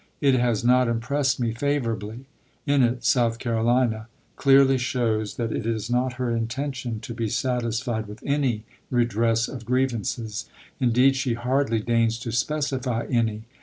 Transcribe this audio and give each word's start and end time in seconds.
It 0.19 0.33
has 0.33 0.63
not 0.63 0.87
impressed 0.87 1.39
me 1.39 1.51
favorably. 1.51 2.25
In 2.65 2.81
it 2.81 3.05
South 3.05 3.37
Carolina 3.37 4.07
clearly 4.35 4.79
shows 4.79 5.35
that 5.35 5.51
it 5.51 5.67
is 5.67 5.91
not 5.91 6.13
her 6.13 6.31
intention 6.35 6.99
to 7.01 7.13
be 7.13 7.29
satisfied 7.29 8.07
with 8.07 8.23
any 8.25 8.63
redress 8.89 9.47
of 9.47 9.63
grievances. 9.63 10.49
Indeed, 10.79 11.15
she 11.15 11.35
hardly 11.35 11.81
deigns 11.81 12.17
to 12.21 12.31
specify 12.31 13.05
any. 13.11 13.43